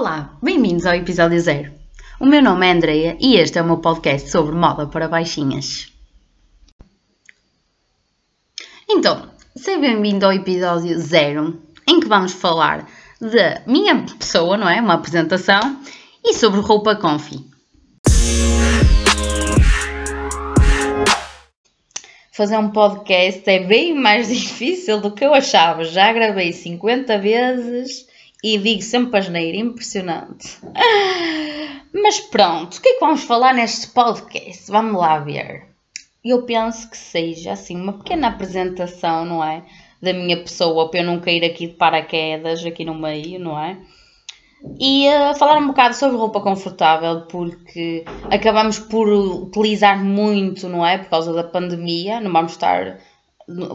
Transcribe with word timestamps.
Olá, 0.00 0.38
bem-vindos 0.40 0.86
ao 0.86 0.94
episódio 0.94 1.40
zero. 1.40 1.72
O 2.20 2.24
meu 2.24 2.40
nome 2.40 2.64
é 2.64 2.70
Andreia 2.70 3.16
e 3.18 3.34
este 3.34 3.58
é 3.58 3.62
o 3.62 3.64
meu 3.64 3.78
podcast 3.78 4.30
sobre 4.30 4.54
moda 4.54 4.86
para 4.86 5.08
baixinhas. 5.08 5.92
Então, 8.88 9.28
seja 9.56 9.80
bem-vindo 9.80 10.24
ao 10.24 10.32
episódio 10.32 10.96
zero, 11.00 11.60
em 11.84 11.98
que 11.98 12.06
vamos 12.06 12.32
falar 12.32 12.88
da 13.20 13.60
minha 13.66 14.06
pessoa, 14.16 14.56
não 14.56 14.68
é? 14.68 14.80
Uma 14.80 14.94
apresentação 14.94 15.80
e 16.24 16.32
sobre 16.32 16.60
roupa 16.60 16.94
confi. 16.94 17.44
Fazer 22.30 22.56
um 22.56 22.70
podcast 22.70 23.50
é 23.50 23.64
bem 23.64 23.96
mais 23.96 24.28
difícil 24.30 25.00
do 25.00 25.10
que 25.10 25.24
eu 25.24 25.34
achava. 25.34 25.82
Já 25.82 26.12
gravei 26.12 26.52
50 26.52 27.18
vezes 27.18 28.07
e 28.42 28.56
digo 28.58 28.82
sempre 28.82 29.18
asneira, 29.18 29.56
impressionante. 29.58 30.58
Mas 31.92 32.20
pronto, 32.20 32.76
o 32.76 32.80
que 32.80 32.88
é 32.88 32.94
que 32.94 33.00
vamos 33.00 33.24
falar 33.24 33.54
neste 33.54 33.88
podcast? 33.88 34.70
Vamos 34.70 35.00
lá 35.00 35.18
ver. 35.18 35.66
Eu 36.24 36.42
penso 36.42 36.90
que 36.90 36.96
seja 36.96 37.52
assim 37.52 37.80
uma 37.80 37.94
pequena 37.94 38.28
apresentação, 38.28 39.24
não 39.24 39.42
é? 39.42 39.64
Da 40.00 40.12
minha 40.12 40.36
pessoa, 40.36 40.90
para 40.90 41.00
eu 41.00 41.06
não 41.06 41.20
cair 41.20 41.44
aqui 41.44 41.66
de 41.66 41.74
paraquedas, 41.74 42.64
aqui 42.64 42.84
no 42.84 42.94
meio, 42.94 43.40
não 43.40 43.58
é? 43.58 43.78
E 44.78 45.08
uh, 45.08 45.34
falar 45.36 45.58
um 45.58 45.68
bocado 45.68 45.94
sobre 45.94 46.16
roupa 46.16 46.40
confortável, 46.40 47.22
porque 47.22 48.04
acabamos 48.30 48.78
por 48.78 49.08
utilizar 49.08 50.04
muito, 50.04 50.68
não 50.68 50.84
é? 50.84 50.98
Por 50.98 51.08
causa 51.08 51.32
da 51.32 51.44
pandemia, 51.44 52.20
não 52.20 52.32
vamos 52.32 52.52
estar 52.52 52.98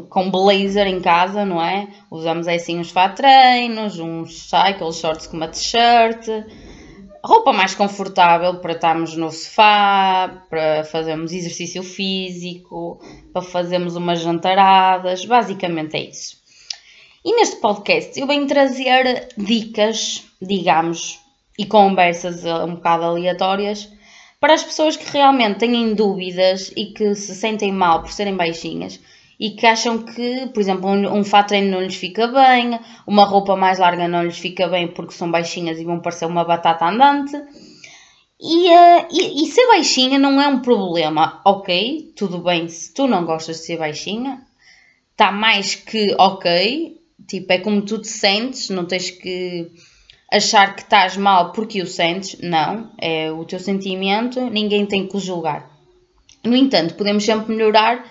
com 0.09 0.29
blazer 0.29 0.87
em 0.87 1.01
casa, 1.01 1.43
não 1.43 1.61
é? 1.61 1.87
Usamos 2.11 2.47
assim 2.47 2.79
uns 2.79 2.91
fato 2.91 3.17
treinos, 3.17 3.99
uns 3.99 4.49
cycle 4.49 4.93
shorts 4.93 5.27
com 5.27 5.37
uma 5.37 5.47
t-shirt, 5.47 6.27
roupa 7.23 7.51
mais 7.51 7.73
confortável 7.73 8.59
para 8.59 8.73
estarmos 8.73 9.15
no 9.15 9.31
sofá, 9.31 10.45
para 10.49 10.83
fazermos 10.83 11.31
exercício 11.31 11.81
físico, 11.81 12.99
para 13.31 13.41
fazermos 13.41 13.95
umas 13.95 14.19
jantaradas, 14.19 15.25
basicamente 15.25 15.97
é 15.97 16.09
isso. 16.09 16.37
E 17.25 17.35
neste 17.35 17.55
podcast 17.55 18.19
eu 18.19 18.27
venho 18.27 18.45
trazer 18.45 19.29
dicas, 19.37 20.23
digamos, 20.41 21.19
e 21.57 21.65
conversas 21.65 22.43
um 22.45 22.75
bocado 22.75 23.05
aleatórias 23.05 23.89
para 24.39 24.53
as 24.53 24.63
pessoas 24.63 24.97
que 24.97 25.09
realmente 25.09 25.59
têm 25.59 25.95
dúvidas 25.95 26.71
e 26.75 26.87
que 26.87 27.15
se 27.15 27.33
sentem 27.33 27.71
mal 27.71 28.01
por 28.01 28.11
serem 28.11 28.35
baixinhas 28.35 28.99
e 29.39 29.51
que 29.51 29.65
acham 29.65 29.99
que, 29.99 30.47
por 30.47 30.59
exemplo, 30.59 30.89
um, 30.89 31.19
um 31.19 31.23
fato 31.23 31.49
treino 31.49 31.71
não 31.71 31.81
lhes 31.81 31.95
fica 31.95 32.27
bem, 32.27 32.79
uma 33.07 33.25
roupa 33.25 33.55
mais 33.55 33.79
larga 33.79 34.07
não 34.07 34.23
lhes 34.23 34.37
fica 34.37 34.67
bem 34.67 34.87
porque 34.87 35.13
são 35.13 35.29
baixinhas 35.29 35.79
e 35.79 35.83
vão 35.83 35.99
parecer 35.99 36.25
uma 36.25 36.43
batata 36.43 36.85
andante. 36.85 37.35
E, 38.39 38.69
uh, 38.69 39.07
e, 39.09 39.43
e, 39.43 39.47
ser 39.47 39.65
baixinha 39.67 40.19
não 40.19 40.41
é 40.41 40.47
um 40.47 40.59
problema, 40.59 41.41
ok? 41.45 42.11
Tudo 42.15 42.39
bem 42.39 42.67
se 42.67 42.93
tu 42.93 43.07
não 43.07 43.25
gostas 43.25 43.57
de 43.57 43.65
ser 43.65 43.77
baixinha, 43.77 44.41
está 45.11 45.31
mais 45.31 45.75
que 45.75 46.13
ok. 46.19 46.97
Tipo, 47.27 47.53
é 47.53 47.57
como 47.59 47.81
tu 47.81 47.99
te 47.99 48.09
sentes, 48.09 48.69
não 48.69 48.85
tens 48.85 49.09
que 49.09 49.71
achar 50.29 50.75
que 50.75 50.81
estás 50.81 51.15
mal 51.15 51.53
porque 51.53 51.81
o 51.81 51.87
sentes, 51.87 52.37
não, 52.41 52.91
é 52.99 53.31
o 53.31 53.45
teu 53.45 53.59
sentimento, 53.59 54.41
ninguém 54.49 54.85
tem 54.85 55.07
que 55.07 55.15
o 55.15 55.19
julgar. 55.19 55.71
No 56.43 56.55
entanto, 56.55 56.95
podemos 56.95 57.23
sempre 57.23 57.55
melhorar 57.55 58.03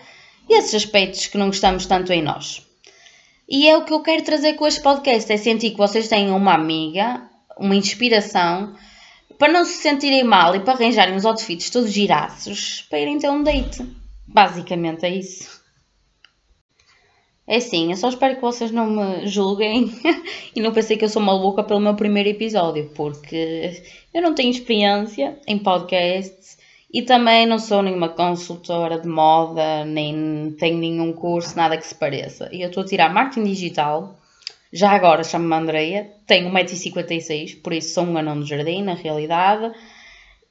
esses 0.48 0.75
aspectos 0.75 1.27
que 1.27 1.39
não 1.39 1.47
gostamos 1.47 1.87
tanto 1.87 2.12
em 2.12 2.23
nós. 2.23 2.67
E 3.48 3.69
é 3.69 3.77
o 3.77 3.85
que 3.85 3.93
eu 3.93 4.03
quero 4.03 4.23
trazer 4.23 4.55
com 4.55 4.67
este 4.67 4.81
podcast: 4.81 5.31
é 5.31 5.37
sentir 5.37 5.71
que 5.71 5.77
vocês 5.77 6.09
têm 6.09 6.31
uma 6.31 6.55
amiga, 6.55 7.23
uma 7.59 7.77
inspiração, 7.77 8.75
para 9.39 9.53
não 9.53 9.65
se 9.65 9.75
sentirem 9.75 10.25
mal 10.25 10.55
e 10.55 10.61
para 10.61 10.75
arranjarem 10.75 11.15
uns 11.15 11.25
outfits 11.25 11.71
todos 11.71 11.93
giraços 11.93 12.87
para 12.89 13.00
irem 13.00 13.19
ter 13.19 13.31
um 13.31 13.43
date. 13.43 13.84
Basicamente 14.27 15.05
é 15.05 15.11
isso. 15.11 15.62
É 17.47 17.56
assim, 17.56 17.91
eu 17.91 17.97
só 17.97 18.09
espero 18.09 18.37
que 18.37 18.41
vocês 18.41 18.71
não 18.71 18.87
me 18.87 19.27
julguem 19.27 19.93
e 20.55 20.61
não 20.61 20.72
pensem 20.72 20.97
que 20.97 21.05
eu 21.05 21.09
sou 21.09 21.21
maluca 21.21 21.65
pelo 21.65 21.81
meu 21.81 21.95
primeiro 21.95 22.28
episódio, 22.28 22.91
porque 22.95 23.83
eu 24.15 24.22
não 24.22 24.33
tenho 24.33 24.50
experiência 24.50 25.39
em 25.47 25.59
podcasts 25.59 26.56
e 26.92 27.00
também 27.03 27.47
não 27.47 27.58
sou 27.58 27.82
nenhuma 27.82 28.10
consultora 28.10 28.98
de 28.98 29.08
moda, 29.08 29.84
nem 29.84 30.54
tenho 30.58 30.78
nenhum 30.78 31.12
curso, 31.12 31.56
nada 31.56 31.76
que 31.76 31.86
se 31.86 31.94
pareça. 31.94 32.48
E 32.53 32.60
eu 32.60 32.69
estou 32.69 32.82
a 32.82 32.86
tirar 32.86 33.12
marketing 33.12 33.44
digital, 33.44 34.14
já 34.70 34.91
agora 34.91 35.25
chamo-me 35.25 35.54
Andreia, 35.54 36.10
tenho 36.26 36.50
1,56m, 36.50 37.62
por 37.62 37.72
isso 37.72 37.94
sou 37.94 38.04
um 38.04 38.19
anão 38.19 38.41
de 38.41 38.48
jardim, 38.48 38.82
na 38.82 38.94
realidade. 38.94 39.72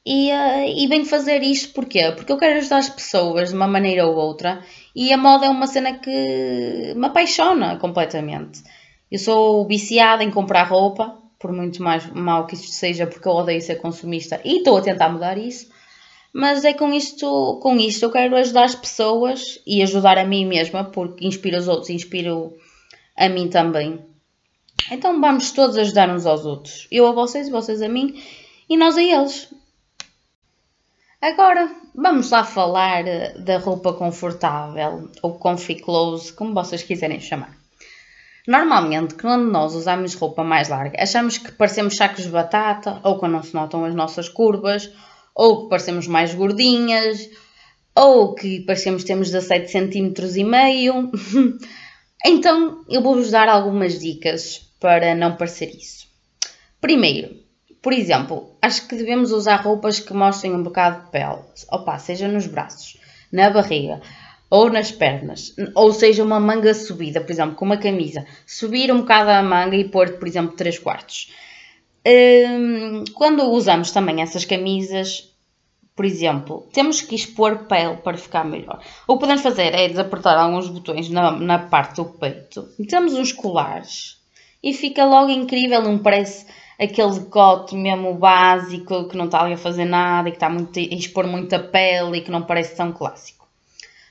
E, 0.04 0.32
uh, 0.32 0.66
e 0.66 0.88
venho 0.88 1.06
fazer 1.06 1.44
isto 1.44 1.74
porquê? 1.74 2.12
Porque 2.16 2.32
eu 2.32 2.38
quero 2.38 2.58
ajudar 2.58 2.80
as 2.80 2.90
pessoas 2.90 3.50
de 3.50 3.56
uma 3.56 3.68
maneira 3.68 4.08
ou 4.08 4.16
outra 4.16 4.64
e 4.96 5.14
a 5.14 5.18
moda 5.18 5.46
é 5.46 5.50
uma 5.50 5.68
cena 5.68 6.00
que 6.00 6.94
me 6.96 7.06
apaixona 7.06 7.78
completamente. 7.78 8.64
Eu 9.12 9.20
sou 9.20 9.68
viciada 9.68 10.24
em 10.24 10.32
comprar 10.32 10.64
roupa, 10.64 11.18
por 11.38 11.52
muito 11.52 11.84
mais 11.84 12.10
mal 12.12 12.48
que 12.48 12.56
isto 12.56 12.72
seja, 12.72 13.06
porque 13.06 13.28
eu 13.28 13.34
odeio 13.34 13.62
ser 13.62 13.76
consumista 13.76 14.42
e 14.44 14.58
estou 14.58 14.78
a 14.78 14.82
tentar 14.82 15.10
mudar 15.10 15.38
isso. 15.38 15.70
Mas 16.34 16.64
é 16.64 16.74
com 16.74 16.94
isto, 16.94 17.60
com 17.62 17.76
isto 17.76 18.04
eu 18.04 18.12
quero 18.12 18.36
ajudar 18.38 18.64
as 18.64 18.76
pessoas 18.76 19.60
e 19.68 19.82
ajudar 19.82 20.18
a 20.18 20.26
mim 20.26 20.46
mesma, 20.46 20.86
porque 20.86 21.28
inspiro 21.28 21.58
os 21.58 21.68
outros, 21.68 21.90
inspiro 21.90 22.54
a 23.18 23.28
mim 23.28 23.50
também. 23.50 24.00
Então 24.90 25.20
vamos 25.20 25.52
todos 25.52 25.78
ajudar 25.78 26.10
uns 26.10 26.26
aos 26.26 26.46
outros. 26.46 26.88
Eu 26.90 27.06
a 27.06 27.12
vocês, 27.12 27.50
vocês 27.50 27.82
a 27.82 27.90
mim 27.90 28.22
e 28.70 28.78
nós 28.78 28.98
a 28.98 29.04
eles. 29.04 29.54
Agora 31.22 31.70
vamos 31.94 32.32
lá 32.32 32.44
falar 32.44 33.04
da 33.38 33.58
roupa 33.58 33.94
confortável 33.94 35.10
ou 35.22 35.38
comfy 35.38 35.76
clothes, 35.76 36.32
como 36.32 36.54
vocês 36.54 36.82
quiserem 36.82 37.20
chamar. 37.20 37.56
Normalmente, 38.48 39.14
quando 39.14 39.52
nós 39.52 39.76
usamos 39.76 40.16
roupa 40.16 40.44
mais 40.44 40.70
larga, 40.70 41.00
achamos 41.00 41.38
que 41.38 41.52
parecemos 41.52 41.96
sacos 41.96 42.24
de 42.24 42.30
batata 42.30 43.00
ou 43.04 43.20
quando 43.20 43.34
não 43.34 43.44
se 43.44 43.54
notam 43.54 43.86
as 43.86 43.94
nossas 43.94 44.28
curvas 44.28 44.92
ou 45.36 45.64
que 45.64 45.70
parecemos 45.70 46.08
mais 46.08 46.34
gordinhas, 46.34 47.30
ou 47.96 48.34
que 48.34 48.62
parecemos 48.62 49.04
temos 49.04 49.30
17 49.32 49.72
cm 49.72 50.38
e 50.38 50.44
meio. 50.44 51.12
então, 52.26 52.84
eu 52.90 53.02
vou-vos 53.02 53.32
dar 53.32 53.50
algumas 53.50 54.00
dicas 54.00 54.62
para 54.80 55.14
não 55.16 55.36
parecer 55.36 55.76
isso. 55.76 56.08
Primeiro, 56.80 57.36
por 57.82 57.94
exemplo, 57.94 58.56
acho 58.62 58.88
que 58.88 58.96
devemos 58.96 59.32
usar 59.32 59.58
roupas 59.58 60.00
que 60.00 60.14
mostrem 60.14 60.54
um 60.54 60.64
bocado 60.64 61.06
de 61.06 61.12
pele, 61.12 61.42
opa, 61.72 61.98
seja 61.98 62.28
nos 62.28 62.48
braços, 62.48 62.98
na 63.32 63.50
barriga 63.50 64.02
ou 64.50 64.70
nas 64.70 64.92
pernas, 64.92 65.56
ou 65.74 65.94
seja, 65.94 66.24
uma 66.24 66.40
manga 66.40 66.74
subida, 66.74 67.22
por 67.22 67.32
exemplo, 67.32 67.56
com 67.56 67.64
uma 67.64 67.78
camisa, 67.78 68.26
subir 68.46 68.92
um 68.92 69.00
bocado 69.00 69.30
a 69.30 69.42
manga 69.42 69.78
e 69.78 69.88
pôr, 69.88 70.12
por 70.20 70.28
exemplo, 70.28 70.58
3 70.58 70.78
quartos. 70.80 71.32
Quando 73.14 73.52
usamos 73.52 73.92
também 73.92 74.22
essas 74.22 74.46
camisas, 74.46 75.32
por 75.96 76.06
exemplo, 76.06 76.68
temos 76.74 77.02
que 77.02 77.16
expor 77.16 77.66
pele 77.66 77.98
para 77.98 78.18
ficar 78.18 78.44
melhor. 78.44 78.82
O 79.08 79.16
que 79.16 79.20
podemos 79.20 79.42
fazer 79.42 79.74
é 79.76 79.88
desapertar 79.88 80.38
alguns 80.38 80.68
botões 80.68 81.10
na, 81.10 81.32
na 81.32 81.60
parte 81.60 81.98
do 81.98 82.06
peito, 82.06 82.68
metemos 82.80 83.14
uns 83.14 83.32
colares 83.32 84.18
e 84.64 84.74
fica 84.74 85.06
logo 85.06 85.30
incrível, 85.30 85.82
não 85.82 86.00
parece 86.00 86.48
aquele 86.80 87.20
decote 87.20 87.76
mesmo 87.76 88.16
básico 88.16 89.08
que 89.08 89.16
não 89.16 89.26
está 89.26 89.44
ali 89.44 89.54
a 89.54 89.58
fazer 89.58 89.86
nada 89.86 90.28
e 90.28 90.32
que 90.32 90.38
está 90.38 90.50
muito, 90.50 90.80
a 90.80 90.82
expor 90.82 91.28
muita 91.28 91.60
pele 91.60 92.18
e 92.18 92.22
que 92.22 92.32
não 92.32 92.42
parece 92.42 92.76
tão 92.76 92.92
clássico. 92.92 93.48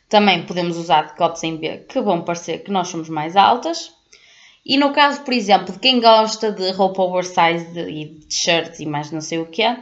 Também 0.09 0.45
podemos 0.45 0.77
usar 0.77 1.09
decotes 1.09 1.43
em 1.43 1.57
B 1.57 1.79
que 1.89 2.01
vão 2.01 2.23
parecer 2.23 2.63
que 2.63 2.71
nós 2.71 2.89
somos 2.89 3.09
mais 3.09 3.37
altas 3.37 3.93
e 4.65 4.77
no 4.77 4.93
caso, 4.93 5.23
por 5.23 5.33
exemplo, 5.33 5.73
de 5.73 5.79
quem 5.79 6.01
gosta 6.01 6.53
de 6.53 6.71
roupa 6.73 7.03
oversized 7.03 7.77
e 7.77 8.05
de 8.05 8.27
t-shirts 8.27 8.81
e 8.81 8.87
mais 8.87 9.11
não 9.11 9.21
sei 9.21 9.39
o 9.39 9.47
que 9.47 9.63
é, 9.63 9.79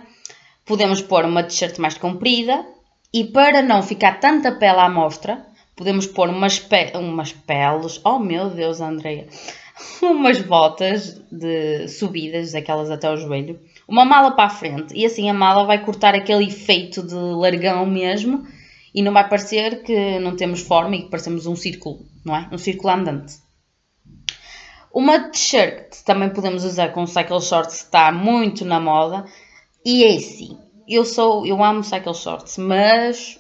podemos 0.64 1.00
pôr 1.00 1.24
uma 1.24 1.42
t-shirt 1.42 1.78
mais 1.78 1.98
comprida 1.98 2.64
e 3.12 3.24
para 3.24 3.62
não 3.62 3.82
ficar 3.82 4.20
tanta 4.20 4.52
pele 4.52 4.78
à 4.78 4.88
mostra, 4.88 5.46
podemos 5.74 6.06
pôr 6.06 6.28
umas, 6.28 6.58
pe 6.58 6.92
umas 6.94 7.32
peles, 7.32 8.00
oh 8.04 8.18
meu 8.18 8.50
Deus, 8.50 8.80
Andreia, 8.80 9.26
umas 10.02 10.40
botas 10.40 11.20
de 11.30 11.88
subidas, 11.88 12.54
aquelas 12.54 12.90
até 12.90 13.10
o 13.10 13.16
joelho, 13.16 13.58
uma 13.86 14.04
mala 14.04 14.32
para 14.32 14.44
a 14.44 14.50
frente 14.50 14.94
e 14.94 15.06
assim 15.06 15.30
a 15.30 15.34
mala 15.34 15.64
vai 15.64 15.82
cortar 15.84 16.14
aquele 16.14 16.44
efeito 16.44 17.02
de 17.02 17.14
largão 17.14 17.86
mesmo 17.86 18.46
e 18.94 19.02
não 19.02 19.12
vai 19.12 19.28
parecer 19.28 19.82
que 19.82 20.18
não 20.18 20.36
temos 20.36 20.60
forma 20.60 20.94
e 20.96 21.02
que 21.02 21.10
parecemos 21.10 21.46
um 21.46 21.56
círculo, 21.56 22.00
não 22.24 22.36
é? 22.36 22.48
Um 22.52 22.58
círculo 22.58 22.92
andante. 22.92 23.47
Uma 24.98 25.30
t-shirt 25.30 26.02
também 26.04 26.28
podemos 26.28 26.64
usar 26.64 26.88
com 26.88 27.06
cycle 27.06 27.40
shorts, 27.40 27.82
que 27.82 27.84
está 27.84 28.10
muito 28.10 28.64
na 28.64 28.80
moda. 28.80 29.24
E 29.84 30.02
é 30.02 30.16
assim, 30.16 30.58
eu 30.88 31.04
sou, 31.04 31.46
eu 31.46 31.62
amo 31.62 31.84
cycle 31.84 32.12
shorts, 32.12 32.58
mas 32.58 33.38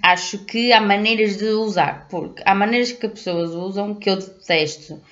acho 0.00 0.44
que 0.44 0.72
há 0.72 0.80
maneiras 0.80 1.36
de 1.36 1.46
usar, 1.46 2.06
porque 2.08 2.40
há 2.46 2.54
maneiras 2.54 2.92
que 2.92 3.04
as 3.04 3.14
pessoas 3.14 3.50
usam 3.50 3.96
que 3.96 4.10
eu 4.10 4.16
detesto, 4.16 5.02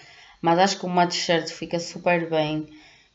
mas 0.40 0.60
acho 0.60 0.78
que 0.78 0.86
uma 0.86 1.08
t-shirt 1.08 1.48
fica 1.48 1.80
super 1.80 2.30
bem 2.30 2.68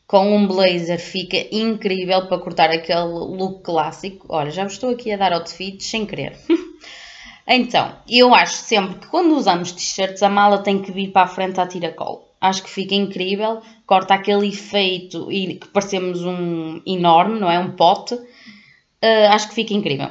com 0.06 0.36
um 0.36 0.46
blazer 0.46 0.98
fica 0.98 1.38
incrível 1.50 2.26
para 2.26 2.38
cortar 2.38 2.68
aquele 2.68 3.04
look 3.04 3.62
clássico. 3.62 4.26
Olha, 4.28 4.50
já 4.50 4.66
estou 4.66 4.90
aqui 4.90 5.10
a 5.10 5.16
dar 5.16 5.32
outfit 5.32 5.82
sem 5.82 6.04
querer. 6.04 6.36
então, 7.48 7.96
eu 8.06 8.34
acho 8.34 8.56
sempre 8.56 8.96
que 8.96 9.06
quando 9.06 9.34
usamos 9.34 9.72
t-shirts 9.72 10.22
a 10.22 10.28
mala 10.28 10.58
tem 10.58 10.82
que 10.82 10.92
vir 10.92 11.10
para 11.10 11.22
a 11.22 11.26
frente 11.26 11.58
a 11.58 11.66
tiracolo. 11.66 12.26
Acho 12.46 12.62
que 12.62 12.70
fica 12.70 12.94
incrível, 12.94 13.62
corta 13.86 14.14
aquele 14.14 14.48
efeito 14.48 15.30
e 15.30 15.54
que 15.54 15.68
parecemos 15.68 16.22
um 16.22 16.80
enorme, 16.86 17.40
não 17.40 17.50
é? 17.50 17.58
Um 17.58 17.72
pote. 17.72 18.14
Uh, 18.14 19.28
acho 19.30 19.48
que 19.48 19.54
fica 19.54 19.74
incrível. 19.74 20.10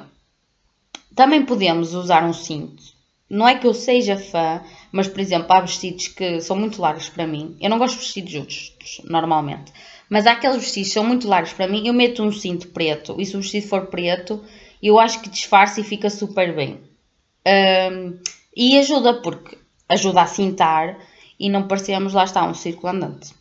Também 1.15 1.45
podemos 1.45 1.93
usar 1.93 2.23
um 2.23 2.33
cinto. 2.33 2.83
Não 3.29 3.47
é 3.47 3.55
que 3.55 3.65
eu 3.65 3.73
seja 3.73 4.17
fã, 4.17 4.61
mas 4.91 5.07
por 5.07 5.19
exemplo, 5.19 5.47
há 5.49 5.61
vestidos 5.61 6.07
que 6.09 6.39
são 6.41 6.55
muito 6.55 6.81
largos 6.81 7.09
para 7.09 7.25
mim. 7.25 7.57
Eu 7.59 7.69
não 7.69 7.79
gosto 7.79 7.95
de 7.95 8.01
vestidos 8.01 8.31
justos, 8.31 9.01
normalmente. 9.05 9.71
Mas 10.09 10.27
há 10.27 10.33
aqueles 10.33 10.57
vestidos 10.57 10.89
que 10.89 10.93
são 10.93 11.03
muito 11.03 11.27
largos 11.27 11.53
para 11.53 11.67
mim. 11.67 11.87
Eu 11.87 11.93
meto 11.93 12.21
um 12.21 12.31
cinto 12.31 12.67
preto 12.67 13.15
e 13.17 13.25
se 13.25 13.35
o 13.35 13.41
vestido 13.41 13.67
for 13.67 13.87
preto, 13.87 14.43
eu 14.81 14.99
acho 14.99 15.21
que 15.21 15.29
disfarça 15.29 15.79
e 15.79 15.83
fica 15.83 16.09
super 16.09 16.55
bem. 16.55 16.79
Um, 17.47 18.19
e 18.55 18.77
ajuda 18.77 19.21
porque 19.21 19.57
ajuda 19.89 20.21
a 20.21 20.27
cintar 20.27 20.97
e 21.39 21.49
não 21.49 21.67
parecemos, 21.67 22.13
lá 22.13 22.23
está, 22.23 22.45
um 22.45 22.53
círculo 22.53 22.93
andante. 22.93 23.33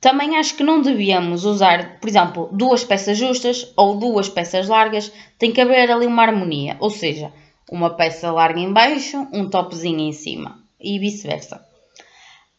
Também 0.00 0.36
acho 0.36 0.56
que 0.56 0.64
não 0.64 0.82
devíamos 0.82 1.44
usar, 1.44 2.00
por 2.00 2.08
exemplo, 2.08 2.48
duas 2.50 2.84
peças 2.84 3.16
justas 3.16 3.72
ou 3.76 3.96
duas 3.96 4.28
peças 4.28 4.66
largas, 4.66 5.12
tem 5.38 5.52
que 5.52 5.60
haver 5.60 5.90
ali 5.90 6.06
uma 6.06 6.22
harmonia, 6.22 6.76
ou 6.80 6.90
seja, 6.90 7.32
uma 7.70 7.90
peça 7.90 8.30
larga 8.32 8.58
em 8.58 8.72
baixo, 8.72 9.28
um 9.32 9.48
topzinho 9.48 10.00
em 10.00 10.12
cima 10.12 10.58
e 10.80 10.98
vice-versa. 10.98 11.64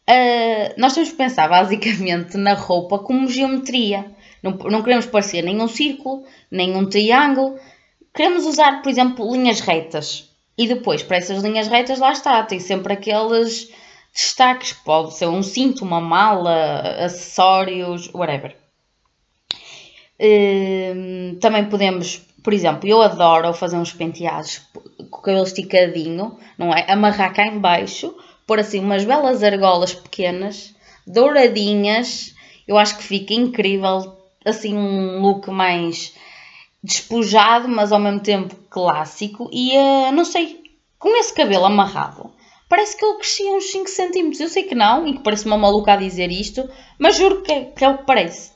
Uh, 0.08 0.74
nós 0.78 0.94
temos 0.94 1.10
que 1.10 1.16
pensar 1.16 1.48
basicamente 1.48 2.36
na 2.36 2.54
roupa 2.54 2.98
como 2.98 3.28
geometria. 3.28 4.10
Não, 4.42 4.52
não 4.52 4.82
queremos 4.82 5.06
parecer 5.06 5.42
nem 5.42 5.60
um 5.60 5.68
círculo, 5.68 6.24
nem 6.50 6.76
um 6.76 6.86
triângulo. 6.86 7.58
Queremos 8.14 8.46
usar, 8.46 8.82
por 8.82 8.90
exemplo, 8.90 9.30
linhas 9.32 9.60
retas. 9.60 10.30
E 10.56 10.66
depois, 10.68 11.02
para 11.02 11.16
essas 11.16 11.42
linhas 11.42 11.68
retas, 11.68 11.98
lá 11.98 12.12
está, 12.12 12.42
tem 12.42 12.60
sempre 12.60 12.92
aqueles 12.92 13.70
destaques, 14.14 14.72
pode 14.72 15.14
ser 15.14 15.26
um 15.26 15.42
cinto, 15.42 15.84
uma 15.84 16.00
mala, 16.00 16.80
acessórios, 17.04 18.08
whatever. 18.14 18.56
Uh, 20.20 21.36
também 21.40 21.64
podemos, 21.64 22.22
por 22.42 22.52
exemplo, 22.52 22.88
eu 22.88 23.02
adoro 23.02 23.52
fazer 23.52 23.76
uns 23.76 23.92
penteados 23.92 24.62
com 25.10 25.18
o 25.18 25.22
cabelo 25.22 25.42
esticadinho, 25.42 26.38
não 26.56 26.72
é? 26.72 26.86
Amarrar 26.88 27.34
cá 27.34 27.44
em 27.44 27.58
baixo, 27.58 28.14
pôr 28.46 28.60
assim 28.60 28.78
umas 28.78 29.04
belas 29.04 29.42
argolas 29.42 29.92
pequenas, 29.92 30.72
douradinhas, 31.04 32.32
eu 32.68 32.78
acho 32.78 32.96
que 32.96 33.02
fica 33.02 33.34
incrível, 33.34 34.16
assim 34.44 34.76
um 34.76 35.20
look 35.20 35.50
mais 35.50 36.14
despojado, 36.80 37.66
mas 37.66 37.90
ao 37.90 37.98
mesmo 37.98 38.20
tempo 38.20 38.54
clássico 38.70 39.50
e 39.52 39.72
uh, 39.76 40.12
não 40.12 40.24
sei, 40.24 40.62
com 40.98 41.16
esse 41.16 41.34
cabelo 41.34 41.64
amarrado 41.64 42.30
parece 42.68 42.96
que 42.96 43.04
ele 43.04 43.18
crescia 43.18 43.52
uns 43.52 43.70
5 43.70 43.88
centímetros. 43.88 44.40
Eu 44.40 44.48
sei 44.48 44.64
que 44.64 44.74
não, 44.74 45.06
e 45.06 45.14
que 45.14 45.22
parece 45.22 45.46
uma 45.46 45.58
maluca 45.58 45.92
a 45.92 45.96
dizer 45.96 46.30
isto, 46.30 46.68
mas 46.98 47.16
juro 47.16 47.42
que 47.42 47.52
é, 47.52 47.64
que 47.66 47.84
é 47.84 47.88
o 47.88 47.98
que 47.98 48.04
parece. 48.04 48.52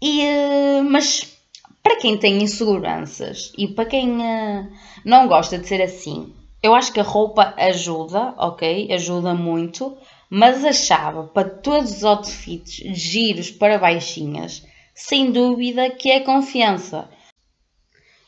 E, 0.00 0.22
uh, 0.22 0.84
mas 0.84 1.36
para 1.82 1.96
quem 1.96 2.16
tem 2.16 2.42
inseguranças 2.42 3.52
e 3.56 3.68
para 3.68 3.86
quem 3.86 4.18
uh, 4.20 4.68
não 5.04 5.28
gosta 5.28 5.58
de 5.58 5.66
ser 5.66 5.82
assim, 5.82 6.32
eu 6.62 6.74
acho 6.74 6.92
que 6.92 7.00
a 7.00 7.04
roupa 7.04 7.54
ajuda, 7.56 8.34
ok? 8.38 8.92
Ajuda 8.92 9.34
muito, 9.34 9.96
mas 10.30 10.64
a 10.64 10.72
chave 10.72 11.28
para 11.28 11.48
todos 11.48 11.96
os 11.96 12.04
outfits 12.04 12.76
giros 12.96 13.50
para 13.50 13.78
baixinhas, 13.78 14.64
sem 14.94 15.30
dúvida 15.32 15.90
que 15.90 16.10
é 16.10 16.20
confiança. 16.20 17.08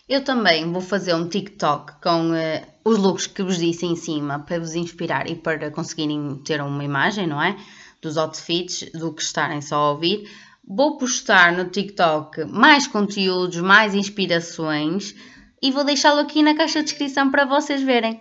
Eu 0.06 0.22
também 0.22 0.70
vou 0.70 0.82
fazer 0.82 1.14
um 1.14 1.26
TikTok 1.26 1.94
com 2.02 2.32
uh, 2.32 2.66
os 2.84 2.98
looks 2.98 3.26
que 3.26 3.42
vos 3.42 3.56
disse 3.56 3.86
em 3.86 3.96
cima 3.96 4.38
para 4.38 4.58
vos 4.58 4.74
inspirar 4.74 5.30
e 5.30 5.34
para 5.34 5.70
conseguirem 5.70 6.36
ter 6.44 6.60
uma 6.60 6.84
imagem, 6.84 7.26
não 7.26 7.42
é? 7.42 7.56
Dos 8.02 8.18
outfits, 8.18 8.90
do 8.92 9.14
que 9.14 9.22
estarem 9.22 9.62
só 9.62 9.76
a 9.76 9.90
ouvir. 9.92 10.30
Vou 10.62 10.98
postar 10.98 11.56
no 11.56 11.70
TikTok 11.70 12.44
mais 12.44 12.86
conteúdos, 12.86 13.56
mais 13.62 13.94
inspirações 13.94 15.14
e 15.62 15.70
vou 15.70 15.84
deixá-lo 15.84 16.20
aqui 16.20 16.42
na 16.42 16.54
caixa 16.54 16.80
de 16.80 16.90
descrição 16.90 17.30
para 17.30 17.46
vocês 17.46 17.82
verem. 17.82 18.20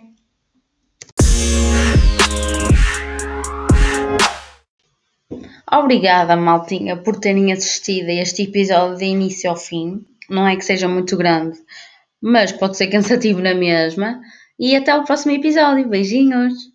Obrigada, 5.70 6.34
maltinha, 6.34 6.96
por 6.96 7.20
terem 7.20 7.52
assistido 7.52 8.08
a 8.08 8.14
este 8.14 8.44
episódio 8.44 8.96
de 8.96 9.04
início 9.04 9.50
ao 9.50 9.56
fim 9.56 10.02
não 10.28 10.46
é 10.46 10.56
que 10.56 10.64
seja 10.64 10.88
muito 10.88 11.16
grande, 11.16 11.58
mas 12.20 12.52
pode 12.52 12.76
ser 12.76 12.88
cansativo 12.90 13.40
na 13.40 13.54
mesma. 13.54 14.20
E 14.58 14.76
até 14.76 14.94
o 14.94 15.04
próximo 15.04 15.32
episódio. 15.32 15.88
Beijinhos! 15.88 16.73